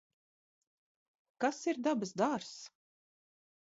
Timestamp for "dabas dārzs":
1.89-2.57